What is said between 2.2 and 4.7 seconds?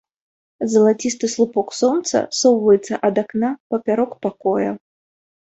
соваецца ад акна папярок пакоя.